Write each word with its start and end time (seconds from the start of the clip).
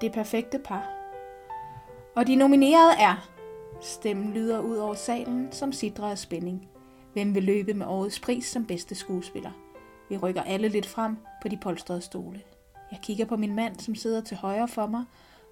Det 0.00 0.12
perfekte 0.12 0.58
par. 0.58 0.88
Og 2.16 2.26
de 2.26 2.36
nominerede 2.36 2.92
er... 2.98 3.30
Stemmen 3.80 4.32
lyder 4.32 4.60
ud 4.60 4.76
over 4.76 4.94
salen, 4.94 5.52
som 5.52 5.72
sidder 5.72 6.08
af 6.08 6.18
spænding. 6.18 6.68
Hvem 7.12 7.34
vil 7.34 7.42
løbe 7.42 7.74
med 7.74 7.86
årets 7.86 8.20
pris 8.20 8.46
som 8.46 8.66
bedste 8.66 8.94
skuespiller? 8.94 9.50
Vi 10.08 10.16
rykker 10.16 10.42
alle 10.42 10.68
lidt 10.68 10.86
frem 10.86 11.16
på 11.42 11.48
de 11.48 11.56
polstrede 11.56 12.00
stole. 12.00 12.42
Jeg 12.90 13.00
kigger 13.02 13.24
på 13.24 13.36
min 13.36 13.54
mand, 13.54 13.78
som 13.78 13.94
sidder 13.94 14.20
til 14.20 14.36
højre 14.36 14.68
for 14.68 14.86
mig, 14.86 15.04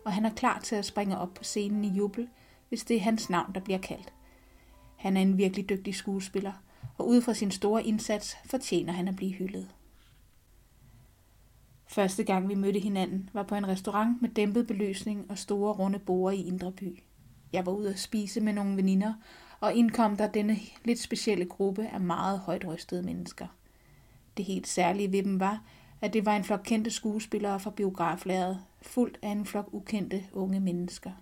og 0.05 0.13
han 0.13 0.25
er 0.25 0.35
klar 0.35 0.59
til 0.59 0.77
at 0.77 0.85
springe 0.85 1.19
op 1.19 1.35
på 1.35 1.45
scenen 1.45 1.85
i 1.85 1.89
jubel, 1.89 2.29
hvis 2.69 2.85
det 2.85 2.97
er 2.97 3.01
hans 3.01 3.31
navn, 3.31 3.55
der 3.55 3.61
bliver 3.61 3.79
kaldt. 3.79 4.13
Han 4.97 5.17
er 5.17 5.21
en 5.21 5.39
virkelig 5.39 5.69
dygtig 5.69 5.95
skuespiller, 5.95 6.53
og 6.99 7.09
ud 7.09 7.23
fra 7.23 7.35
sin 7.35 7.51
store 7.51 7.85
indsats 7.85 8.37
fortjener 8.45 8.93
han 8.93 9.09
at 9.09 9.17
blive 9.17 9.33
hyldet. 9.33 9.69
Første 11.93 12.25
gang 12.25 12.49
vi 12.49 12.55
mødte 12.55 12.81
hinanden 12.81 13.31
var 13.33 13.43
på 13.43 13.55
en 13.55 13.69
restaurant 13.69 14.23
med 14.23 14.29
dæmpet 14.29 14.67
belysning 14.67 15.31
og 15.31 15.39
store 15.39 15.73
runde 15.73 15.99
borde 15.99 16.37
i 16.37 16.47
Indre 16.47 16.73
By. 16.73 17.03
Jeg 17.53 17.67
var 17.67 17.73
ude 17.73 17.91
at 17.91 17.99
spise 17.99 18.41
med 18.41 18.53
nogle 18.53 18.77
veninder, 18.77 19.15
og 19.61 19.75
indkom 19.75 20.17
der 20.17 20.27
denne 20.27 20.57
lidt 20.85 20.99
specielle 20.99 21.45
gruppe 21.45 21.87
af 21.87 22.01
meget 22.01 22.39
højt 22.39 22.67
rystede 22.67 23.03
mennesker. 23.03 23.47
Det 24.37 24.45
helt 24.45 24.67
særlige 24.67 25.13
ved 25.13 25.23
dem 25.23 25.41
var, 25.41 25.63
at 26.01 26.13
det 26.13 26.27
var 26.27 26.37
en 26.37 26.45
flok 26.45 26.61
kendte 26.65 26.91
skuespillere 26.91 27.61
fra 27.61 27.71
biograflæret, 27.71 28.59
fuldt 28.83 29.19
af 29.23 29.29
en 29.29 29.47
flok 29.47 29.69
ukendte 29.73 30.25
unge 30.33 30.61
mennesker. 30.61 31.13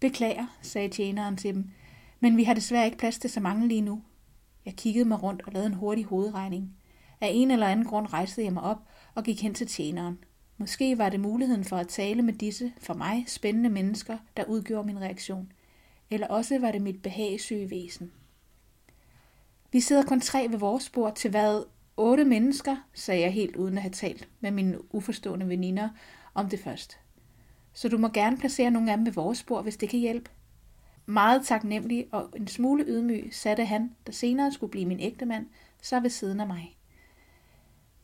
Beklager, 0.00 0.46
sagde 0.62 0.88
tjeneren 0.88 1.36
til 1.36 1.54
dem, 1.54 1.70
men 2.20 2.36
vi 2.36 2.44
har 2.44 2.54
desværre 2.54 2.84
ikke 2.84 2.98
plads 2.98 3.18
til 3.18 3.30
så 3.30 3.40
mange 3.40 3.68
lige 3.68 3.80
nu. 3.80 4.02
Jeg 4.64 4.74
kiggede 4.74 5.08
mig 5.08 5.22
rundt 5.22 5.42
og 5.46 5.52
lavede 5.52 5.66
en 5.66 5.74
hurtig 5.74 6.04
hovedregning. 6.04 6.77
Af 7.20 7.30
en 7.32 7.50
eller 7.50 7.66
anden 7.66 7.86
grund 7.86 8.12
rejste 8.12 8.44
jeg 8.44 8.52
mig 8.52 8.62
op 8.62 8.78
og 9.14 9.24
gik 9.24 9.42
hen 9.42 9.54
til 9.54 9.66
tjeneren. 9.66 10.18
Måske 10.56 10.98
var 10.98 11.08
det 11.08 11.20
muligheden 11.20 11.64
for 11.64 11.76
at 11.76 11.88
tale 11.88 12.22
med 12.22 12.32
disse, 12.32 12.72
for 12.78 12.94
mig, 12.94 13.24
spændende 13.26 13.70
mennesker, 13.70 14.18
der 14.36 14.44
udgjorde 14.44 14.86
min 14.86 15.00
reaktion. 15.00 15.52
Eller 16.10 16.26
også 16.26 16.58
var 16.58 16.72
det 16.72 16.82
mit 16.82 17.02
behagsyge 17.02 17.70
væsen. 17.70 18.12
Vi 19.72 19.80
sidder 19.80 20.02
kun 20.02 20.20
tre 20.20 20.46
ved 20.50 20.58
vores 20.58 20.90
bord 20.90 21.14
til 21.14 21.30
hvad? 21.30 21.64
Otte 21.96 22.24
mennesker, 22.24 22.76
sagde 22.94 23.20
jeg 23.20 23.32
helt 23.32 23.56
uden 23.56 23.76
at 23.76 23.82
have 23.82 23.92
talt 23.92 24.28
med 24.40 24.50
mine 24.50 24.94
uforstående 24.94 25.48
veninder 25.48 25.88
om 26.34 26.48
det 26.48 26.60
først. 26.60 26.98
Så 27.72 27.88
du 27.88 27.98
må 27.98 28.08
gerne 28.08 28.36
placere 28.36 28.70
nogle 28.70 28.90
af 28.90 28.96
dem 28.96 29.06
ved 29.06 29.12
vores 29.12 29.42
bord, 29.42 29.62
hvis 29.62 29.76
det 29.76 29.88
kan 29.88 30.00
hjælpe. 30.00 30.30
Meget 31.06 31.46
taknemmelig 31.46 32.06
og 32.12 32.30
en 32.36 32.46
smule 32.46 32.84
ydmyg 32.86 33.28
satte 33.32 33.64
han, 33.64 33.94
der 34.06 34.12
senere 34.12 34.52
skulle 34.52 34.70
blive 34.70 34.86
min 34.86 35.00
ægtemand, 35.00 35.46
så 35.82 36.00
ved 36.00 36.10
siden 36.10 36.40
af 36.40 36.46
mig. 36.46 36.77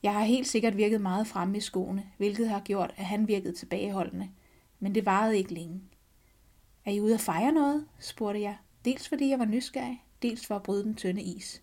Jeg 0.04 0.12
har 0.12 0.24
helt 0.24 0.46
sikkert 0.46 0.76
virket 0.76 1.00
meget 1.00 1.26
fremme 1.26 1.56
i 1.56 1.60
skoene, 1.60 2.04
hvilket 2.16 2.48
har 2.48 2.60
gjort, 2.60 2.94
at 2.96 3.04
han 3.04 3.28
virkede 3.28 3.52
tilbageholdende. 3.52 4.28
Men 4.80 4.94
det 4.94 5.06
varede 5.06 5.38
ikke 5.38 5.54
længe. 5.54 5.80
Er 6.84 6.90
I 6.90 7.00
ude 7.00 7.14
at 7.14 7.20
fejre 7.20 7.52
noget? 7.52 7.86
spurgte 7.98 8.40
jeg. 8.40 8.56
Dels 8.84 9.08
fordi 9.08 9.30
jeg 9.30 9.38
var 9.38 9.44
nysgerrig, 9.44 10.04
dels 10.22 10.46
for 10.46 10.56
at 10.56 10.62
bryde 10.62 10.84
den 10.84 10.94
tynde 10.94 11.22
is. 11.22 11.62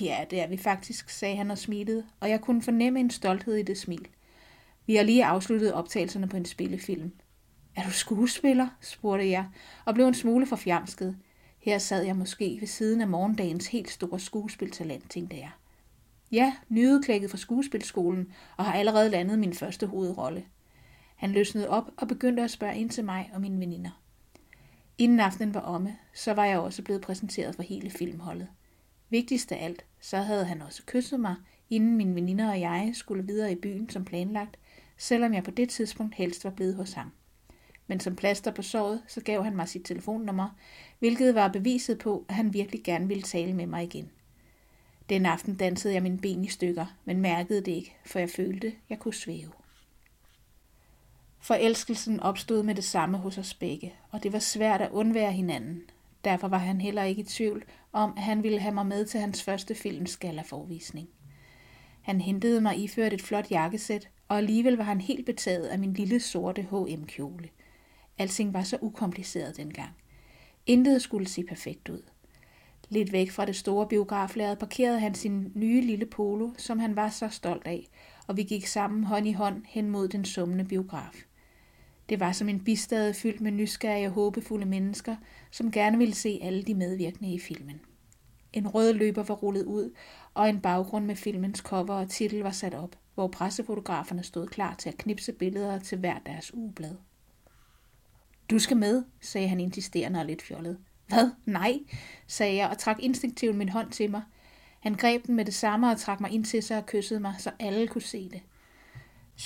Ja, 0.00 0.24
det 0.30 0.40
er 0.40 0.46
vi 0.46 0.56
faktisk, 0.56 1.10
sagde 1.10 1.36
han 1.36 1.50
og 1.50 1.58
smilede, 1.58 2.06
og 2.20 2.30
jeg 2.30 2.40
kunne 2.40 2.62
fornemme 2.62 3.00
en 3.00 3.10
stolthed 3.10 3.54
i 3.54 3.62
det 3.62 3.78
smil. 3.78 4.08
Vi 4.86 4.96
har 4.96 5.02
lige 5.02 5.24
afsluttet 5.24 5.72
optagelserne 5.72 6.28
på 6.28 6.36
en 6.36 6.44
spillefilm. 6.44 7.12
Er 7.76 7.82
du 7.82 7.90
skuespiller? 7.90 8.68
spurgte 8.80 9.30
jeg, 9.30 9.46
og 9.84 9.94
blev 9.94 10.06
en 10.06 10.14
smule 10.14 10.46
forfjamsket. 10.46 11.16
Her 11.58 11.78
sad 11.78 12.02
jeg 12.02 12.16
måske 12.16 12.56
ved 12.60 12.68
siden 12.68 13.00
af 13.00 13.08
morgendagens 13.08 13.66
helt 13.66 13.90
store 13.90 14.20
skuespiltalent, 14.20 15.10
tænkte 15.10 15.36
jeg. 15.36 15.50
Ja, 16.32 16.54
nyudklækket 16.68 17.30
fra 17.30 17.38
skuespilskolen 17.38 18.32
og 18.56 18.64
har 18.64 18.72
allerede 18.72 19.10
landet 19.10 19.38
min 19.38 19.54
første 19.54 19.86
hovedrolle. 19.86 20.44
Han 21.16 21.32
løsnede 21.32 21.68
op 21.68 21.90
og 21.96 22.08
begyndte 22.08 22.42
at 22.42 22.50
spørge 22.50 22.78
ind 22.78 22.90
til 22.90 23.04
mig 23.04 23.30
og 23.34 23.40
mine 23.40 23.60
veninder. 23.60 24.02
Inden 24.98 25.20
aftenen 25.20 25.54
var 25.54 25.60
omme, 25.60 25.96
så 26.14 26.34
var 26.34 26.44
jeg 26.44 26.58
også 26.58 26.82
blevet 26.82 27.02
præsenteret 27.02 27.54
for 27.54 27.62
hele 27.62 27.90
filmholdet. 27.90 28.48
Vigtigst 29.08 29.52
af 29.52 29.64
alt, 29.64 29.84
så 30.00 30.16
havde 30.16 30.44
han 30.44 30.62
også 30.62 30.82
kysset 30.86 31.20
mig, 31.20 31.34
inden 31.70 31.96
mine 31.96 32.14
veninder 32.14 32.50
og 32.50 32.60
jeg 32.60 32.90
skulle 32.94 33.26
videre 33.26 33.52
i 33.52 33.60
byen 33.62 33.90
som 33.90 34.04
planlagt, 34.04 34.58
selvom 34.96 35.34
jeg 35.34 35.44
på 35.44 35.50
det 35.50 35.68
tidspunkt 35.68 36.14
helst 36.14 36.44
var 36.44 36.50
blevet 36.50 36.74
hos 36.74 36.92
ham. 36.92 37.12
Men 37.86 38.00
som 38.00 38.16
plaster 38.16 38.50
på 38.50 38.62
såret, 38.62 39.02
så 39.08 39.20
gav 39.20 39.44
han 39.44 39.56
mig 39.56 39.68
sit 39.68 39.84
telefonnummer, 39.84 40.48
hvilket 40.98 41.34
var 41.34 41.48
beviset 41.48 41.98
på, 41.98 42.24
at 42.28 42.34
han 42.34 42.54
virkelig 42.54 42.84
gerne 42.84 43.08
ville 43.08 43.22
tale 43.22 43.54
med 43.54 43.66
mig 43.66 43.84
igen. 43.84 44.10
Den 45.10 45.26
aften 45.26 45.54
dansede 45.56 45.94
jeg 45.94 46.02
mine 46.02 46.18
ben 46.18 46.44
i 46.44 46.48
stykker, 46.48 46.86
men 47.04 47.20
mærkede 47.20 47.60
det 47.60 47.72
ikke, 47.72 47.96
for 48.06 48.18
jeg 48.18 48.30
følte, 48.30 48.72
jeg 48.90 48.98
kunne 48.98 49.14
svæve. 49.14 49.52
Forelskelsen 51.40 52.20
opstod 52.20 52.62
med 52.62 52.74
det 52.74 52.84
samme 52.84 53.18
hos 53.18 53.38
os 53.38 53.54
begge, 53.54 53.94
og 54.10 54.22
det 54.22 54.32
var 54.32 54.38
svært 54.38 54.80
at 54.80 54.90
undvære 54.90 55.32
hinanden. 55.32 55.82
Derfor 56.24 56.48
var 56.48 56.58
han 56.58 56.80
heller 56.80 57.02
ikke 57.02 57.20
i 57.20 57.24
tvivl 57.24 57.64
om, 57.92 58.12
at 58.16 58.22
han 58.22 58.42
ville 58.42 58.58
have 58.58 58.74
mig 58.74 58.86
med 58.86 59.06
til 59.06 59.20
hans 59.20 59.42
første 59.42 59.74
filmskallerforvisning. 59.74 61.08
Han 62.02 62.20
hentede 62.20 62.60
mig 62.60 62.78
iført 62.78 63.12
et 63.12 63.22
flot 63.22 63.50
jakkesæt, 63.50 64.08
og 64.28 64.36
alligevel 64.36 64.76
var 64.76 64.84
han 64.84 65.00
helt 65.00 65.26
betaget 65.26 65.66
af 65.66 65.78
min 65.78 65.92
lille 65.92 66.20
sorte 66.20 66.62
H&M-kjole. 66.62 67.48
Alting 68.18 68.54
var 68.54 68.62
så 68.62 68.78
ukompliceret 68.80 69.56
dengang. 69.56 69.90
Intet 70.66 71.02
skulle 71.02 71.28
se 71.28 71.44
perfekt 71.44 71.88
ud. 71.88 72.02
Lidt 72.92 73.12
væk 73.12 73.30
fra 73.30 73.44
det 73.44 73.56
store 73.56 73.88
biograflæret 73.88 74.58
parkerede 74.58 75.00
han 75.00 75.14
sin 75.14 75.52
nye 75.54 75.80
lille 75.80 76.06
polo, 76.06 76.50
som 76.56 76.78
han 76.78 76.96
var 76.96 77.08
så 77.08 77.28
stolt 77.28 77.66
af, 77.66 77.88
og 78.26 78.36
vi 78.36 78.42
gik 78.42 78.66
sammen 78.66 79.04
hånd 79.04 79.28
i 79.28 79.32
hånd 79.32 79.62
hen 79.66 79.90
mod 79.90 80.08
den 80.08 80.24
summende 80.24 80.64
biograf. 80.64 81.24
Det 82.08 82.20
var 82.20 82.32
som 82.32 82.48
en 82.48 82.64
bistade 82.64 83.14
fyldt 83.14 83.40
med 83.40 83.50
nysgerrige 83.50 84.06
og 84.06 84.12
håbefulde 84.12 84.66
mennesker, 84.66 85.16
som 85.50 85.70
gerne 85.70 85.98
ville 85.98 86.14
se 86.14 86.38
alle 86.42 86.62
de 86.62 86.74
medvirkende 86.74 87.34
i 87.34 87.38
filmen. 87.38 87.80
En 88.52 88.68
rød 88.68 88.92
løber 88.92 89.22
var 89.22 89.34
rullet 89.34 89.64
ud, 89.64 89.94
og 90.34 90.48
en 90.48 90.60
baggrund 90.60 91.04
med 91.04 91.16
filmens 91.16 91.58
cover 91.58 91.94
og 91.94 92.10
titel 92.10 92.40
var 92.40 92.50
sat 92.50 92.74
op, 92.74 92.96
hvor 93.14 93.28
pressefotograferne 93.28 94.22
stod 94.22 94.46
klar 94.46 94.74
til 94.74 94.88
at 94.88 94.96
knipse 94.96 95.32
billeder 95.32 95.78
til 95.78 95.98
hver 95.98 96.18
deres 96.18 96.54
ugeblad. 96.54 96.96
Du 98.50 98.58
skal 98.58 98.76
med, 98.76 99.04
sagde 99.20 99.48
han 99.48 99.60
insisterende 99.60 100.20
og 100.20 100.26
lidt 100.26 100.42
fjollet. 100.42 100.78
Hvad? 101.10 101.30
Nej, 101.44 101.78
sagde 102.26 102.56
jeg 102.56 102.68
og 102.68 102.78
trak 102.78 102.96
instinktivt 103.00 103.56
min 103.56 103.68
hånd 103.68 103.90
til 103.90 104.10
mig. 104.10 104.22
Han 104.80 104.94
greb 104.94 105.26
den 105.26 105.34
med 105.34 105.44
det 105.44 105.54
samme 105.54 105.90
og 105.90 105.98
trak 105.98 106.20
mig 106.20 106.30
ind 106.30 106.44
til 106.44 106.62
sig 106.62 106.76
og 106.76 106.86
kyssede 106.86 107.20
mig, 107.20 107.34
så 107.38 107.50
alle 107.58 107.88
kunne 107.88 108.02
se 108.02 108.28
det. 108.28 108.42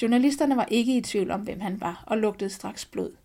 Journalisterne 0.02 0.56
var 0.56 0.64
ikke 0.64 0.96
i 0.96 1.00
tvivl 1.00 1.30
om, 1.30 1.40
hvem 1.40 1.60
han 1.60 1.80
var, 1.80 2.04
og 2.06 2.18
lugtede 2.18 2.50
straks 2.50 2.84
blod. 2.84 3.16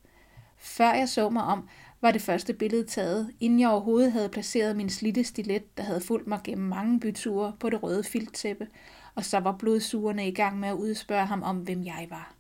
Før 0.58 0.94
jeg 0.94 1.10
så 1.10 1.30
mig 1.30 1.44
om, 1.44 1.70
var 2.02 2.12
det 2.12 2.22
første 2.22 2.54
billede 2.54 2.86
taget, 2.86 3.32
inden 3.40 3.60
jeg 3.60 3.70
overhovedet 3.70 4.12
havde 4.12 4.30
placeret 4.30 4.76
min 4.76 4.90
slitte 4.90 5.24
stilet, 5.24 5.78
der 5.78 5.84
havde 5.84 6.02
fulgt 6.02 6.28
mig 6.28 6.40
gennem 6.44 6.68
mange 6.68 7.00
byture 7.00 7.54
på 7.60 7.70
det 7.70 7.84
røde 7.84 8.04
filttæppe, 8.04 8.68
og 9.16 9.26
så 9.26 9.40
var 9.40 9.58
blodsugerne 9.60 10.28
i 10.28 10.34
gang 10.34 10.60
med 10.60 10.70
at 10.70 10.76
udspørge 10.76 11.26
ham 11.26 11.44
om, 11.44 11.58
hvem 11.58 11.84
jeg 11.84 12.08
var. 12.10 12.34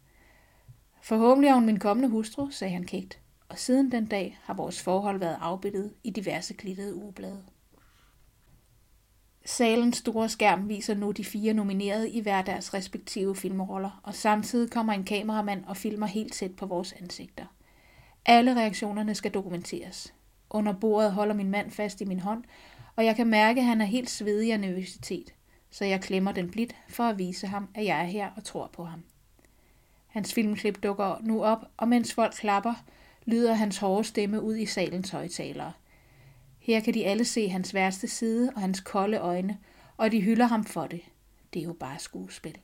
Forhåbentlig 1.01 1.49
er 1.49 1.53
hun 1.53 1.65
min 1.65 1.79
kommende 1.79 2.09
hustru, 2.09 2.49
sagde 2.49 2.73
han 2.73 2.83
kægt, 2.83 3.19
og 3.49 3.57
siden 3.57 3.91
den 3.91 4.05
dag 4.05 4.39
har 4.43 4.53
vores 4.53 4.81
forhold 4.81 5.19
været 5.19 5.37
afbildet 5.41 5.93
i 6.03 6.09
diverse 6.09 6.53
glittede 6.53 6.95
ugeblade. 6.95 7.43
Salens 9.45 9.97
store 9.97 10.29
skærm 10.29 10.69
viser 10.69 10.95
nu 10.95 11.11
de 11.11 11.25
fire 11.25 11.53
nominerede 11.53 12.09
i 12.09 12.21
hver 12.21 12.41
deres 12.41 12.73
respektive 12.73 13.35
filmroller, 13.35 14.01
og 14.03 14.15
samtidig 14.15 14.71
kommer 14.71 14.93
en 14.93 15.03
kameramand 15.03 15.65
og 15.65 15.77
filmer 15.77 16.07
helt 16.07 16.33
tæt 16.33 16.55
på 16.55 16.65
vores 16.65 16.93
ansigter. 16.93 17.45
Alle 18.25 18.55
reaktionerne 18.55 19.15
skal 19.15 19.31
dokumenteres. 19.31 20.13
Under 20.49 20.73
bordet 20.73 21.11
holder 21.11 21.35
min 21.35 21.51
mand 21.51 21.71
fast 21.71 22.01
i 22.01 22.05
min 22.05 22.19
hånd, 22.19 22.43
og 22.95 23.05
jeg 23.05 23.15
kan 23.15 23.27
mærke, 23.27 23.59
at 23.59 23.65
han 23.65 23.81
er 23.81 23.85
helt 23.85 24.09
svedig 24.09 24.53
af 24.53 24.59
nervøsitet, 24.59 25.33
så 25.69 25.85
jeg 25.85 26.01
klemmer 26.01 26.31
den 26.31 26.51
blidt 26.51 26.75
for 26.89 27.03
at 27.03 27.17
vise 27.17 27.47
ham, 27.47 27.67
at 27.75 27.85
jeg 27.85 28.01
er 28.01 28.05
her 28.05 28.29
og 28.35 28.43
tror 28.43 28.69
på 28.73 28.85
ham. 28.85 29.03
Hans 30.07 30.33
filmklip 30.33 30.83
dukker 30.83 31.17
nu 31.21 31.43
op, 31.43 31.65
og 31.77 31.87
mens 31.87 32.13
folk 32.13 32.33
klapper, 32.33 32.73
lyder 33.29 33.53
hans 33.53 33.77
hårde 33.77 34.03
stemme 34.03 34.41
ud 34.41 34.55
i 34.55 34.65
salens 34.65 35.09
højtalere– 35.09 35.71
her 36.69 36.79
kan 36.79 36.93
de 36.93 37.05
alle 37.05 37.25
se 37.25 37.49
hans 37.49 37.73
værste 37.73 38.07
side 38.07 38.51
og 38.55 38.61
hans 38.61 38.79
kolde 38.79 39.17
øjne, 39.17 39.57
og 39.97 40.11
de 40.11 40.21
hylder 40.21 40.45
ham 40.45 40.63
for 40.63 40.87
det. 40.87 41.01
Det 41.53 41.59
er 41.59 41.63
jo 41.63 41.73
bare 41.73 41.99
skuespil. 41.99 42.57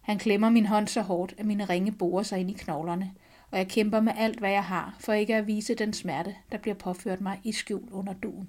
Han 0.00 0.18
klemmer 0.18 0.50
min 0.50 0.66
hånd 0.66 0.88
så 0.88 1.00
hårdt, 1.00 1.34
at 1.38 1.46
mine 1.46 1.64
ringe 1.64 1.92
borer 1.92 2.22
sig 2.22 2.40
ind 2.40 2.50
i 2.50 2.54
knoglerne, 2.58 3.12
og 3.50 3.58
jeg 3.58 3.68
kæmper 3.68 4.00
med 4.00 4.12
alt, 4.16 4.38
hvad 4.38 4.50
jeg 4.50 4.64
har, 4.64 4.96
for 5.00 5.12
ikke 5.12 5.36
at 5.36 5.46
vise 5.46 5.74
den 5.74 5.92
smerte, 5.92 6.36
der 6.52 6.58
bliver 6.58 6.74
påført 6.74 7.20
mig 7.20 7.40
i 7.44 7.52
skjul 7.52 7.88
under 7.90 8.12
duen. 8.12 8.48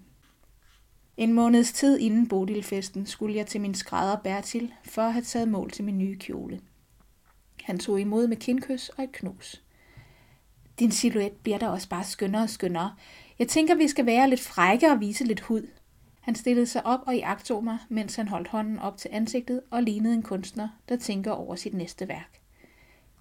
En 1.18 1.34
måneds 1.34 1.74
tid 1.74 2.00
inden 2.00 2.28
Bodilfesten 2.28 3.06
skulle 3.06 3.36
jeg 3.36 3.48
til 3.48 3.62
min 3.62 3.74
skrædder 3.74 4.16
Bertil 4.16 4.74
for 4.84 5.02
at 5.02 5.14
have 5.14 5.24
taget 5.24 5.48
mål 5.48 5.72
til 5.72 5.84
min 5.84 5.98
nye 5.98 6.16
kjole. 6.16 6.62
Han 7.64 7.80
tog 7.80 8.00
imod 8.00 8.28
med 8.28 8.38
kindkys 8.38 8.90
og 8.90 9.04
et 9.04 9.12
knus. 9.12 9.62
Din 10.80 10.92
silhuet 10.92 11.31
bliver 11.31 11.58
da 11.58 11.68
også 11.68 11.90
bare 11.90 12.04
skønnere 12.04 12.44
og 12.44 12.50
skønnere. 12.50 12.96
Jeg 13.40 13.48
tænker, 13.48 13.75
vi 13.75 13.88
skal 13.88 14.06
være 14.06 14.30
lidt 14.30 14.42
frække 14.42 14.92
og 14.92 15.00
vise 15.00 15.24
lidt 15.24 15.40
hud. 15.40 15.68
Han 16.22 16.36
stillede 16.36 16.68
sig 16.68 16.86
op 16.86 17.00
og 17.08 17.16
iagtog 17.16 17.64
mig, 17.64 17.78
mens 17.90 18.16
han 18.16 18.28
holdt 18.28 18.48
hånden 18.48 18.80
op 18.80 18.98
til 18.98 19.10
ansigtet 19.14 19.62
og 19.72 19.84
lignede 19.84 20.14
en 20.14 20.24
kunstner, 20.24 20.70
der 20.90 20.96
tænker 20.96 21.31
over 21.31 21.56
sit 21.56 21.74
næste 21.74 22.08
værk. 22.08 22.40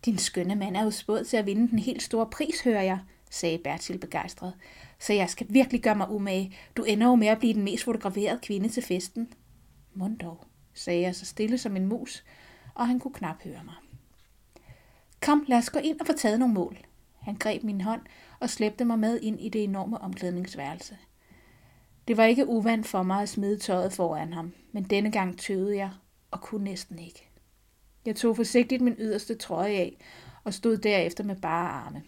Din 0.05 0.19
skønne 0.19 0.55
mand 0.55 0.77
er 0.77 0.85
jo 0.85 0.91
spået 0.91 1.27
til 1.27 1.37
at 1.37 1.47
vinde 1.47 1.71
den 1.71 1.79
helt 1.79 2.03
store 2.03 2.27
pris, 2.27 2.61
hører 2.61 2.83
jeg, 2.83 2.99
sagde 3.31 3.59
Bertil 3.59 3.99
begejstret. 3.99 4.55
Så 4.99 5.13
jeg 5.13 5.31
skal 5.31 5.47
virkelig 5.51 5.83
gøre 5.83 5.95
mig 5.95 6.11
umage. 6.11 6.57
Du 6.77 6.83
ender 6.83 7.07
jo 7.07 7.15
med 7.15 7.27
at 7.27 7.39
blive 7.39 7.55
den 7.55 7.63
mest 7.63 7.85
fotograferede 7.85 8.39
kvinde 8.43 8.69
til 8.69 8.83
festen. 8.83 9.33
Mund 9.95 10.19
dog, 10.19 10.45
sagde 10.75 11.01
jeg 11.01 11.15
så 11.15 11.27
stille 11.27 11.59
som 11.59 11.77
en 11.77 11.87
mus, 11.87 12.25
og 12.75 12.89
han 12.89 12.99
kunne 12.99 13.15
knap 13.15 13.43
høre 13.45 13.65
mig. 13.65 13.75
Kom, 15.21 15.45
lad 15.49 15.59
os 15.59 15.71
gå 15.71 15.79
ind 15.79 16.01
og 16.01 16.07
få 16.07 16.13
taget 16.13 16.39
nogle 16.39 16.55
mål. 16.55 16.77
Han 17.23 17.35
greb 17.35 17.63
min 17.63 17.81
hånd 17.81 18.01
og 18.41 18.51
slæbte 18.51 18.85
mig 18.85 18.99
med 18.99 19.21
ind 19.21 19.41
i 19.41 19.49
det 19.49 19.65
enorme 19.65 19.99
omklædningsværelse. 19.99 20.99
Det 22.09 22.17
var 22.17 22.25
ikke 22.25 22.47
uvandt 22.47 22.87
for 22.87 23.03
mig 23.03 23.23
at 23.23 23.29
smide 23.29 23.59
tøjet 23.59 23.93
foran 23.93 24.33
ham, 24.33 24.53
men 24.73 24.85
denne 24.85 25.11
gang 25.11 25.39
tøvede 25.39 25.77
jeg 25.77 25.91
og 26.31 26.41
kunne 26.41 26.65
næsten 26.65 26.99
ikke. 26.99 27.29
Jeg 28.07 28.17
tog 28.17 28.37
forsigtigt 28.37 28.83
min 28.83 28.97
yderste 28.99 29.35
trøje 29.35 29.73
af 29.73 29.97
og 30.45 30.55
stod 30.55 30.77
derefter 30.77 31.25
med 31.25 31.37
bare 31.37 31.69
arme. 31.69 32.03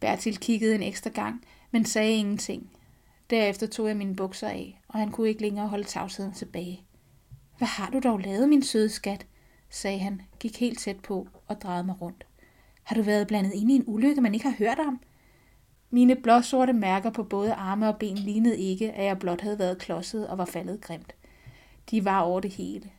Bertil 0.00 0.36
kiggede 0.36 0.74
en 0.74 0.82
ekstra 0.82 1.10
gang, 1.10 1.44
men 1.70 1.84
sagde 1.84 2.16
ingenting. 2.16 2.70
Derefter 3.30 3.66
tog 3.66 3.88
jeg 3.88 3.96
mine 3.96 4.16
bukser 4.16 4.48
af, 4.48 4.80
og 4.88 4.98
han 4.98 5.10
kunne 5.10 5.28
ikke 5.28 5.42
længere 5.42 5.68
holde 5.68 5.84
tavsheden 5.84 6.32
tilbage. 6.32 6.82
Hvad 7.58 7.68
har 7.68 7.90
du 7.90 7.98
dog 7.98 8.18
lavet, 8.18 8.48
min 8.48 8.62
søde 8.62 8.88
skat? 8.88 9.26
sagde 9.70 9.98
han, 9.98 10.22
gik 10.40 10.60
helt 10.60 10.78
tæt 10.78 11.00
på 11.00 11.28
og 11.46 11.60
drejede 11.60 11.84
mig 11.84 12.00
rundt. 12.00 12.26
Har 12.86 12.96
du 12.96 13.02
været 13.02 13.26
blandet 13.26 13.52
ind 13.52 13.70
i 13.70 13.74
en 13.74 13.84
ulykke, 13.86 14.20
man 14.20 14.34
ikke 14.34 14.48
har 14.48 14.56
hørt 14.58 14.78
om? 14.78 15.00
Mine 15.90 16.16
blåsorte 16.16 16.72
mærker 16.72 17.10
på 17.10 17.22
både 17.22 17.52
arme 17.52 17.88
og 17.88 17.98
ben 17.98 18.18
lignede 18.18 18.58
ikke, 18.58 18.92
at 18.92 19.04
jeg 19.04 19.18
blot 19.18 19.40
havde 19.40 19.58
været 19.58 19.78
klodset 19.78 20.28
og 20.28 20.38
var 20.38 20.44
faldet 20.44 20.80
grimt. 20.80 21.14
De 21.90 22.04
var 22.04 22.20
over 22.20 22.40
det 22.40 22.50
hele. 22.50 22.90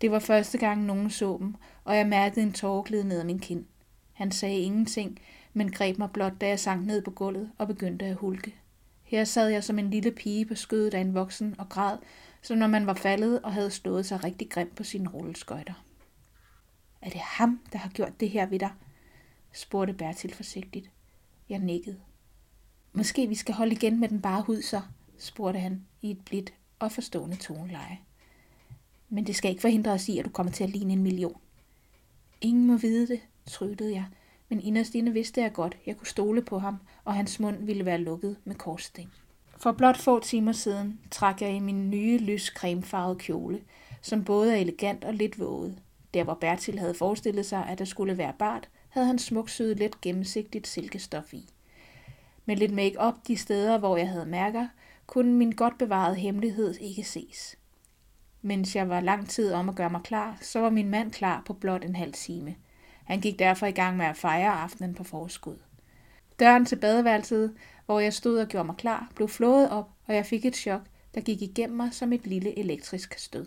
Det 0.00 0.10
var 0.10 0.18
første 0.18 0.58
gang, 0.58 0.84
nogen 0.84 1.10
så 1.10 1.36
dem, 1.40 1.54
og 1.84 1.96
jeg 1.96 2.06
mærkede 2.06 2.42
en 2.42 2.52
tårer 2.52 2.82
glide 2.82 3.08
ned 3.08 3.20
ad 3.20 3.24
min 3.24 3.38
kind. 3.38 3.64
Han 4.12 4.32
sagde 4.32 4.58
ingenting, 4.58 5.18
men 5.52 5.72
greb 5.72 5.98
mig 5.98 6.10
blot, 6.10 6.40
da 6.40 6.48
jeg 6.48 6.60
sank 6.60 6.86
ned 6.86 7.02
på 7.02 7.10
gulvet 7.10 7.50
og 7.58 7.66
begyndte 7.66 8.04
at 8.04 8.14
hulke. 8.14 8.54
Her 9.02 9.24
sad 9.24 9.48
jeg 9.48 9.64
som 9.64 9.78
en 9.78 9.90
lille 9.90 10.10
pige 10.10 10.46
på 10.46 10.54
skødet 10.54 10.94
af 10.94 11.00
en 11.00 11.14
voksen 11.14 11.54
og 11.58 11.68
græd, 11.68 11.98
som 12.42 12.58
når 12.58 12.66
man 12.66 12.86
var 12.86 12.94
faldet 12.94 13.42
og 13.42 13.52
havde 13.52 13.70
stået 13.70 14.06
sig 14.06 14.24
rigtig 14.24 14.50
grimt 14.50 14.76
på 14.76 14.84
sine 14.84 15.08
rulleskøjter. 15.08 15.84
Er 17.02 17.10
det 17.10 17.20
ham, 17.20 17.60
der 17.72 17.78
har 17.78 17.90
gjort 17.90 18.20
det 18.20 18.30
her 18.30 18.46
ved 18.46 18.58
dig? 18.58 18.70
Spurgte 19.54 19.94
Bertil 19.94 20.34
forsigtigt. 20.34 20.90
Jeg 21.48 21.58
nikkede. 21.58 22.00
Måske 22.92 23.28
vi 23.28 23.34
skal 23.34 23.54
holde 23.54 23.72
igen 23.72 24.00
med 24.00 24.08
den 24.08 24.22
bare 24.22 24.42
hud 24.42 24.62
så, 24.62 24.80
spurgte 25.18 25.60
han 25.60 25.86
i 26.02 26.10
et 26.10 26.24
blidt 26.24 26.52
og 26.78 26.92
forstående 26.92 27.36
toneleje. 27.36 27.98
Men 29.08 29.26
det 29.26 29.36
skal 29.36 29.50
ikke 29.50 29.60
forhindre 29.60 29.92
os 29.92 30.08
i, 30.08 30.18
at 30.18 30.24
du 30.24 30.30
kommer 30.30 30.52
til 30.52 30.64
at 30.64 30.70
ligne 30.70 30.92
en 30.92 31.02
million. 31.02 31.40
Ingen 32.40 32.66
må 32.66 32.76
vide 32.76 33.08
det, 33.08 33.20
tryttede 33.46 33.94
jeg, 33.94 34.04
men 34.48 34.60
inderst 34.60 34.94
inde 34.94 35.12
vidste 35.12 35.40
jeg 35.40 35.52
godt, 35.52 35.76
jeg 35.86 35.96
kunne 35.96 36.06
stole 36.06 36.42
på 36.42 36.58
ham, 36.58 36.78
og 37.04 37.14
hans 37.14 37.40
mund 37.40 37.64
ville 37.64 37.84
være 37.84 37.98
lukket 37.98 38.36
med 38.44 38.54
korsting. 38.54 39.12
For 39.56 39.72
blot 39.72 39.96
få 39.96 40.20
timer 40.20 40.52
siden 40.52 41.00
trak 41.10 41.42
jeg 41.42 41.56
i 41.56 41.58
min 41.58 41.90
nye 41.90 42.18
lys 42.18 42.46
cremefarvede 42.46 43.18
kjole, 43.18 43.60
som 44.02 44.24
både 44.24 44.52
er 44.52 44.56
elegant 44.56 45.04
og 45.04 45.14
lidt 45.14 45.38
våget. 45.38 45.78
Der 46.14 46.24
hvor 46.24 46.34
Bertil 46.34 46.78
havde 46.78 46.94
forestillet 46.94 47.46
sig, 47.46 47.66
at 47.66 47.78
der 47.78 47.84
skulle 47.84 48.18
være 48.18 48.32
bart, 48.38 48.68
havde 48.94 49.06
han 49.06 49.18
smuksyet 49.18 49.78
let 49.78 50.00
gennemsigtigt 50.00 50.66
silkestof 50.66 51.34
i. 51.34 51.48
Med 52.44 52.56
lidt 52.56 52.72
make-up 52.72 53.14
de 53.26 53.36
steder, 53.36 53.78
hvor 53.78 53.96
jeg 53.96 54.08
havde 54.08 54.26
mærker, 54.26 54.68
kunne 55.06 55.32
min 55.32 55.52
godt 55.52 55.78
bevarede 55.78 56.16
hemmelighed 56.16 56.74
ikke 56.74 57.04
ses. 57.04 57.56
Mens 58.42 58.76
jeg 58.76 58.88
var 58.88 59.00
lang 59.00 59.28
tid 59.28 59.52
om 59.52 59.68
at 59.68 59.74
gøre 59.74 59.90
mig 59.90 60.00
klar, 60.04 60.38
så 60.40 60.60
var 60.60 60.70
min 60.70 60.90
mand 60.90 61.12
klar 61.12 61.42
på 61.46 61.52
blot 61.52 61.84
en 61.84 61.96
halv 61.96 62.12
time. 62.12 62.54
Han 63.04 63.20
gik 63.20 63.38
derfor 63.38 63.66
i 63.66 63.70
gang 63.70 63.96
med 63.96 64.06
at 64.06 64.16
fejre 64.16 64.52
aftenen 64.52 64.94
på 64.94 65.04
forskud. 65.04 65.56
Døren 66.40 66.64
til 66.64 66.76
badeværelset, 66.76 67.54
hvor 67.86 68.00
jeg 68.00 68.14
stod 68.14 68.38
og 68.38 68.48
gjorde 68.48 68.66
mig 68.66 68.76
klar, 68.76 69.12
blev 69.14 69.28
flået 69.28 69.70
op, 69.70 69.90
og 70.06 70.14
jeg 70.14 70.26
fik 70.26 70.44
et 70.44 70.56
chok, 70.56 70.82
der 71.14 71.20
gik 71.20 71.42
igennem 71.42 71.76
mig 71.76 71.94
som 71.94 72.12
et 72.12 72.26
lille 72.26 72.58
elektrisk 72.58 73.18
stød. 73.18 73.46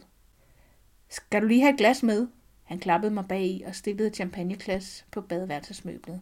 Skal 1.10 1.42
du 1.42 1.48
lige 1.48 1.62
have 1.62 1.74
et 1.74 1.78
glas 1.78 2.04
med? 2.04 2.28
Han 2.68 2.80
klappede 2.80 3.14
mig 3.14 3.28
bag 3.28 3.46
i 3.46 3.64
og 3.68 3.75
stillede 3.75 4.10
champagneglas 4.10 5.06
på 5.12 5.22
badeværelsesmøblet. 5.22 6.22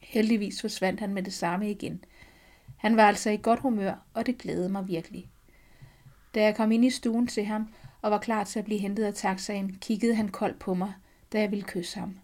Heldigvis 0.00 0.60
forsvandt 0.60 1.00
han 1.00 1.14
med 1.14 1.22
det 1.22 1.32
samme 1.32 1.70
igen. 1.70 2.04
Han 2.76 2.96
var 2.96 3.02
altså 3.02 3.30
i 3.30 3.38
godt 3.42 3.60
humør, 3.60 3.94
og 4.14 4.26
det 4.26 4.38
glædede 4.38 4.68
mig 4.68 4.88
virkelig. 4.88 5.30
Da 6.34 6.42
jeg 6.42 6.56
kom 6.56 6.72
ind 6.72 6.84
i 6.84 6.90
stuen 6.90 7.26
til 7.26 7.44
ham 7.44 7.68
og 8.02 8.10
var 8.10 8.18
klar 8.18 8.44
til 8.44 8.58
at 8.58 8.64
blive 8.64 8.80
hentet 8.80 9.04
af 9.04 9.14
taxaen, 9.14 9.78
kiggede 9.80 10.14
han 10.14 10.28
koldt 10.28 10.58
på 10.58 10.74
mig, 10.74 10.92
da 11.32 11.40
jeg 11.40 11.50
ville 11.50 11.64
kysse 11.64 11.98
ham. 11.98 12.18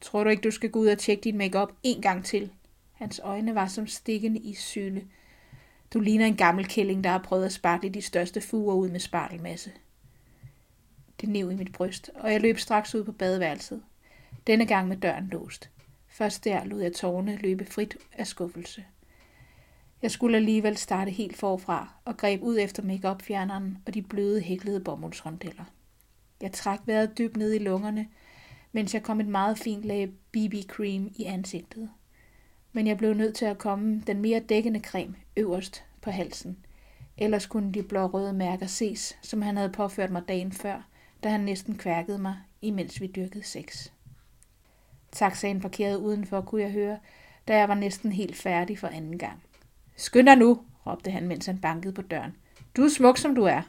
Tror 0.00 0.24
du 0.24 0.30
ikke, 0.30 0.42
du 0.42 0.50
skal 0.50 0.70
gå 0.70 0.78
ud 0.78 0.86
og 0.86 0.98
tjekke 0.98 1.24
dit 1.24 1.34
makeup 1.34 1.72
en 1.82 2.02
gang 2.02 2.24
til? 2.24 2.52
Hans 2.92 3.20
øjne 3.24 3.54
var 3.54 3.66
som 3.66 3.86
stikkende 3.86 4.40
i 4.40 4.54
syne. 4.54 5.02
Du 5.94 6.00
ligner 6.00 6.26
en 6.26 6.36
gammel 6.36 6.66
kælling, 6.66 7.04
der 7.04 7.10
har 7.10 7.22
prøvet 7.24 7.44
at 7.44 7.52
spartle 7.52 7.88
de 7.88 8.02
største 8.02 8.40
fuger 8.40 8.74
ud 8.74 8.88
med 8.88 9.00
spartelmasse. 9.00 9.72
Det 11.22 11.30
nev 11.30 11.50
i 11.50 11.54
mit 11.54 11.72
bryst, 11.72 12.10
og 12.14 12.32
jeg 12.32 12.40
løb 12.40 12.58
straks 12.58 12.94
ud 12.94 13.04
på 13.04 13.12
badeværelset. 13.12 13.82
Denne 14.46 14.66
gang 14.66 14.88
med 14.88 14.96
døren 14.96 15.28
låst. 15.28 15.70
Først 16.08 16.44
der 16.44 16.64
lod 16.64 16.80
jeg 16.80 16.92
tårne 16.92 17.36
løbe 17.36 17.64
frit 17.64 17.96
af 18.12 18.26
skuffelse. 18.26 18.84
Jeg 20.02 20.10
skulle 20.10 20.36
alligevel 20.36 20.76
starte 20.76 21.10
helt 21.10 21.36
forfra 21.36 21.94
og 22.04 22.16
greb 22.16 22.42
ud 22.42 22.58
efter 22.58 22.82
makeup 22.82 23.22
fjerneren 23.22 23.78
og 23.86 23.94
de 23.94 24.02
bløde 24.02 24.40
hæklede 24.40 24.80
bomuldsrondeller. 24.80 25.64
Jeg 26.40 26.52
trak 26.52 26.80
vejret 26.86 27.18
dybt 27.18 27.36
ned 27.36 27.52
i 27.52 27.58
lungerne, 27.58 28.08
mens 28.72 28.94
jeg 28.94 29.02
kom 29.02 29.20
et 29.20 29.28
meget 29.28 29.58
fint 29.58 29.84
lag 29.84 30.08
BB-cream 30.32 31.12
i 31.16 31.24
ansigtet. 31.24 31.90
Men 32.72 32.86
jeg 32.86 32.98
blev 32.98 33.14
nødt 33.14 33.34
til 33.34 33.44
at 33.44 33.58
komme 33.58 34.02
den 34.06 34.20
mere 34.20 34.40
dækkende 34.40 34.80
creme 34.80 35.14
øverst 35.36 35.84
på 36.00 36.10
halsen. 36.10 36.58
Ellers 37.18 37.46
kunne 37.46 37.72
de 37.72 37.82
blå 37.82 38.06
røde 38.06 38.32
mærker 38.32 38.66
ses, 38.66 39.18
som 39.22 39.42
han 39.42 39.56
havde 39.56 39.72
påført 39.72 40.10
mig 40.10 40.22
dagen 40.28 40.52
før, 40.52 40.91
da 41.22 41.28
han 41.28 41.40
næsten 41.40 41.78
kværkede 41.78 42.18
mig, 42.18 42.36
imens 42.62 43.00
vi 43.00 43.06
dyrkede 43.06 43.44
sex. 43.44 43.88
Taxaen 45.12 45.60
parkerede 45.60 45.98
udenfor, 45.98 46.40
kunne 46.40 46.62
jeg 46.62 46.70
høre, 46.70 46.98
da 47.48 47.56
jeg 47.56 47.68
var 47.68 47.74
næsten 47.74 48.12
helt 48.12 48.36
færdig 48.36 48.78
for 48.78 48.88
anden 48.88 49.18
gang. 49.18 49.42
Skynd 49.96 50.26
dig 50.26 50.36
nu, 50.36 50.60
råbte 50.86 51.10
han, 51.10 51.28
mens 51.28 51.46
han 51.46 51.58
bankede 51.58 51.92
på 51.92 52.02
døren. 52.02 52.36
Du 52.76 52.82
er 52.84 52.88
smuk, 52.88 53.18
som 53.18 53.34
du 53.34 53.44
er. 53.44 53.62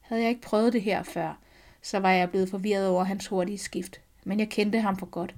Havde 0.00 0.22
jeg 0.22 0.30
ikke 0.30 0.42
prøvet 0.42 0.72
det 0.72 0.82
her 0.82 1.02
før, 1.02 1.38
så 1.82 1.98
var 1.98 2.10
jeg 2.10 2.30
blevet 2.30 2.48
forvirret 2.48 2.88
over 2.88 3.04
hans 3.04 3.26
hurtige 3.26 3.58
skift. 3.58 4.00
Men 4.24 4.40
jeg 4.40 4.48
kendte 4.48 4.80
ham 4.80 4.96
for 4.96 5.06
godt. 5.06 5.34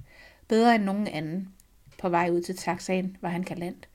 Bedre 0.47 0.75
end 0.75 0.83
nogen 0.83 1.07
anden. 1.07 1.53
På 1.99 2.09
vej 2.09 2.29
ud 2.29 2.41
til 2.41 2.57
taxaen 2.57 3.17
var 3.21 3.29
han 3.29 3.43
galant. 3.43 3.87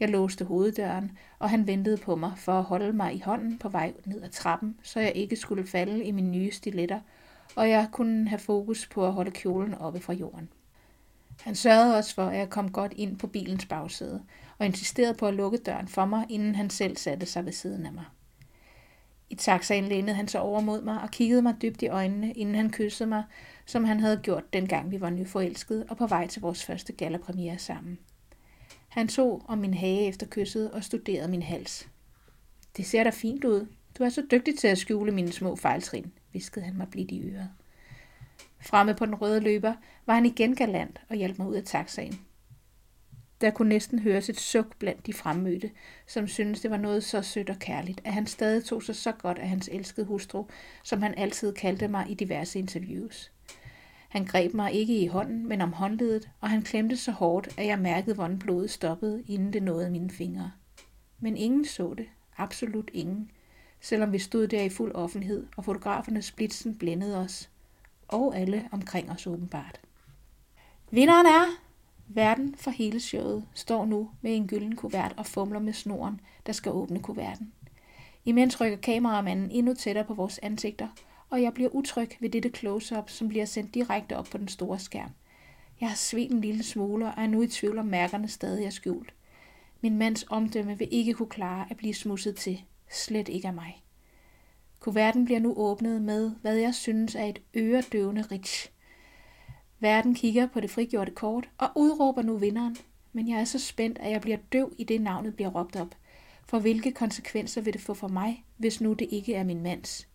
Jeg 0.00 0.08
låste 0.08 0.44
hoveddøren, 0.44 1.18
og 1.38 1.50
han 1.50 1.66
ventede 1.66 1.96
på 1.96 2.16
mig 2.16 2.32
for 2.36 2.52
at 2.52 2.64
holde 2.64 2.92
mig 2.92 3.14
i 3.14 3.20
hånden 3.20 3.58
på 3.58 3.68
vej 3.68 3.92
ned 4.04 4.22
ad 4.22 4.28
trappen, 4.28 4.76
så 4.82 5.00
jeg 5.00 5.12
ikke 5.14 5.36
skulle 5.36 5.66
falde 5.66 6.04
i 6.04 6.10
mine 6.10 6.30
nye 6.30 6.50
stiletter, 6.50 7.00
og 7.56 7.70
jeg 7.70 7.88
kunne 7.92 8.28
have 8.28 8.38
fokus 8.38 8.86
på 8.86 9.06
at 9.06 9.12
holde 9.12 9.30
kjolen 9.30 9.74
oppe 9.74 10.00
fra 10.00 10.12
jorden. 10.12 10.48
Han 11.40 11.54
sørgede 11.54 11.96
også 11.96 12.14
for, 12.14 12.26
at 12.26 12.38
jeg 12.38 12.50
kom 12.50 12.72
godt 12.72 12.92
ind 12.96 13.18
på 13.18 13.26
bilens 13.26 13.66
bagsæde, 13.66 14.22
og 14.58 14.66
insisterede 14.66 15.14
på 15.14 15.26
at 15.26 15.34
lukke 15.34 15.58
døren 15.58 15.88
for 15.88 16.04
mig, 16.04 16.26
inden 16.28 16.54
han 16.54 16.70
selv 16.70 16.96
satte 16.96 17.26
sig 17.26 17.44
ved 17.44 17.52
siden 17.52 17.86
af 17.86 17.92
mig. 17.92 18.04
I 19.30 19.34
taxaen 19.34 19.84
lænede 19.84 20.16
han 20.16 20.28
sig 20.28 20.40
over 20.40 20.60
mod 20.60 20.82
mig 20.82 21.00
og 21.02 21.10
kiggede 21.10 21.42
mig 21.42 21.54
dybt 21.62 21.82
i 21.82 21.88
øjnene, 21.88 22.32
inden 22.32 22.54
han 22.54 22.70
kyssede 22.70 23.08
mig, 23.08 23.24
som 23.66 23.84
han 23.84 24.00
havde 24.00 24.20
gjort 24.22 24.52
dengang 24.52 24.90
vi 24.90 25.00
var 25.00 25.10
nyforelskede 25.10 25.86
og 25.88 25.96
på 25.96 26.06
vej 26.06 26.26
til 26.26 26.42
vores 26.42 26.64
første 26.64 26.92
gallerpremiere 26.92 27.58
sammen. 27.58 27.98
Han 28.96 29.08
tog 29.08 29.42
om 29.48 29.58
min 29.58 29.74
hage 29.74 30.06
efter 30.06 30.26
kysset 30.30 30.70
og 30.70 30.84
studerede 30.84 31.28
min 31.28 31.42
hals. 31.42 31.88
Det 32.76 32.86
ser 32.86 33.04
da 33.04 33.10
fint 33.10 33.44
ud. 33.44 33.66
Du 33.98 34.04
er 34.04 34.08
så 34.08 34.26
dygtig 34.30 34.58
til 34.58 34.68
at 34.68 34.78
skjule 34.78 35.12
mine 35.12 35.32
små 35.32 35.56
fejltrin, 35.56 36.12
viskede 36.32 36.64
han 36.64 36.76
mig 36.76 36.88
blidt 36.90 37.10
i 37.10 37.22
øret. 37.30 37.50
Fremme 38.60 38.94
på 38.94 39.06
den 39.06 39.14
røde 39.14 39.40
løber 39.40 39.74
var 40.06 40.14
han 40.14 40.26
igen 40.26 40.54
galant 40.54 41.00
og 41.08 41.16
hjalp 41.16 41.38
mig 41.38 41.48
ud 41.48 41.54
af 41.54 41.64
taxaen. 41.64 42.20
Der 43.40 43.50
kunne 43.50 43.68
næsten 43.68 43.98
høres 43.98 44.28
et 44.28 44.40
suk 44.40 44.76
blandt 44.78 45.06
de 45.06 45.12
fremmødte, 45.12 45.70
som 46.06 46.28
syntes, 46.28 46.60
det 46.60 46.70
var 46.70 46.76
noget 46.76 47.04
så 47.04 47.22
sødt 47.22 47.50
og 47.50 47.58
kærligt, 47.58 48.00
at 48.04 48.12
han 48.12 48.26
stadig 48.26 48.64
tog 48.64 48.82
sig 48.82 48.96
så 48.96 49.12
godt 49.12 49.38
af 49.38 49.48
hans 49.48 49.68
elskede 49.72 50.06
hustru, 50.06 50.44
som 50.84 51.02
han 51.02 51.14
altid 51.16 51.52
kaldte 51.52 51.88
mig 51.88 52.10
i 52.10 52.14
diverse 52.14 52.58
interviews. 52.58 53.32
Han 54.08 54.24
greb 54.24 54.54
mig 54.54 54.72
ikke 54.72 54.98
i 54.98 55.06
hånden, 55.06 55.48
men 55.48 55.60
om 55.60 55.72
håndledet, 55.72 56.30
og 56.40 56.50
han 56.50 56.62
klemte 56.62 56.96
så 56.96 57.12
hårdt, 57.12 57.48
at 57.58 57.66
jeg 57.66 57.78
mærkede, 57.78 58.14
hvordan 58.14 58.38
blodet 58.38 58.70
stoppede, 58.70 59.22
inden 59.28 59.52
det 59.52 59.62
nåede 59.62 59.90
mine 59.90 60.10
fingre. 60.10 60.52
Men 61.20 61.36
ingen 61.36 61.64
så 61.64 61.94
det. 61.94 62.06
Absolut 62.36 62.90
ingen. 62.94 63.30
Selvom 63.80 64.12
vi 64.12 64.18
stod 64.18 64.46
der 64.46 64.62
i 64.62 64.68
fuld 64.68 64.94
offentlighed, 64.94 65.46
og 65.56 65.64
fotografernes 65.64 66.24
splitsen 66.24 66.78
blændede 66.78 67.18
os. 67.18 67.50
Og 68.08 68.36
alle 68.36 68.68
omkring 68.72 69.10
os 69.10 69.26
åbenbart. 69.26 69.80
Vinderen 70.90 71.26
er 71.26 71.46
Verden 72.08 72.54
for 72.54 72.70
hele 72.70 73.00
showet 73.00 73.44
står 73.54 73.84
nu 73.84 74.10
med 74.20 74.36
en 74.36 74.48
gylden 74.48 74.76
kuvert 74.76 75.14
og 75.16 75.26
fumler 75.26 75.58
med 75.58 75.72
snoren, 75.72 76.20
der 76.46 76.52
skal 76.52 76.72
åbne 76.72 77.02
kuverten. 77.02 77.52
Imens 78.24 78.60
rykker 78.60 78.78
kameramanden 78.78 79.50
endnu 79.50 79.74
tættere 79.74 80.04
på 80.04 80.14
vores 80.14 80.38
ansigter, 80.38 80.88
og 81.36 81.42
jeg 81.42 81.54
bliver 81.54 81.70
utryg 81.70 82.10
ved 82.20 82.30
dette 82.30 82.50
close-up, 82.50 83.10
som 83.10 83.28
bliver 83.28 83.44
sendt 83.44 83.74
direkte 83.74 84.16
op 84.16 84.24
på 84.24 84.38
den 84.38 84.48
store 84.48 84.78
skærm. 84.78 85.10
Jeg 85.80 85.88
har 85.88 85.96
svedt 85.96 86.32
en 86.32 86.40
lille 86.40 86.62
smule 86.62 87.06
og 87.06 87.12
er 87.16 87.26
nu 87.26 87.42
i 87.42 87.48
tvivl 87.48 87.78
om 87.78 87.86
mærkerne 87.86 88.28
stadig 88.28 88.64
er 88.64 88.70
skjult. 88.70 89.14
Min 89.80 89.98
mands 89.98 90.24
omdømme 90.28 90.78
vil 90.78 90.88
ikke 90.90 91.14
kunne 91.14 91.28
klare 91.28 91.66
at 91.70 91.76
blive 91.76 91.94
smusset 91.94 92.36
til. 92.36 92.62
Slet 92.90 93.28
ikke 93.28 93.48
af 93.48 93.54
mig. 93.54 93.82
Kuverten 94.80 95.24
bliver 95.24 95.40
nu 95.40 95.54
åbnet 95.56 96.02
med, 96.02 96.30
hvad 96.42 96.56
jeg 96.56 96.74
synes 96.74 97.14
er 97.14 97.24
et 97.24 97.42
øredøvende 97.56 98.22
rich. 98.22 98.70
Verden 99.80 100.14
kigger 100.14 100.46
på 100.46 100.60
det 100.60 100.70
frigjorte 100.70 101.12
kort 101.12 101.48
og 101.58 101.68
udråber 101.76 102.22
nu 102.22 102.36
vinderen, 102.36 102.76
men 103.12 103.28
jeg 103.28 103.40
er 103.40 103.44
så 103.44 103.58
spændt, 103.58 103.98
at 103.98 104.10
jeg 104.10 104.20
bliver 104.20 104.38
døv 104.52 104.72
i 104.78 104.84
det 104.84 105.00
navnet 105.00 105.34
bliver 105.36 105.50
råbt 105.50 105.76
op. 105.76 105.94
For 106.46 106.58
hvilke 106.58 106.92
konsekvenser 106.92 107.60
vil 107.60 107.72
det 107.72 107.80
få 107.80 107.94
for 107.94 108.08
mig, 108.08 108.44
hvis 108.56 108.80
nu 108.80 108.92
det 108.92 109.08
ikke 109.10 109.34
er 109.34 109.44
min 109.44 109.62
mands? 109.62 110.08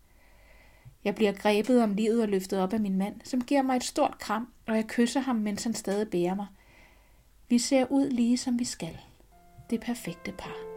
Jeg 1.04 1.16
bliver 1.16 1.32
grebet 1.32 1.84
om 1.84 1.94
livet 1.94 2.22
og 2.22 2.28
løftet 2.28 2.60
op 2.60 2.74
af 2.74 2.80
min 2.80 2.98
mand, 2.98 3.16
som 3.24 3.42
giver 3.42 3.62
mig 3.62 3.76
et 3.76 3.84
stort 3.84 4.18
kram, 4.20 4.48
og 4.68 4.76
jeg 4.76 4.88
kysser 4.88 5.20
ham, 5.20 5.36
mens 5.36 5.64
han 5.64 5.74
stadig 5.74 6.08
bærer 6.10 6.36
mig. 6.36 6.48
Vi 7.50 7.60
ser 7.60 7.86
ud 7.90 8.10
lige 8.10 8.38
som 8.38 8.60
vi 8.60 8.66
skal. 8.66 8.98
Det 9.70 9.82
perfekte 9.82 10.32
par. 10.32 10.71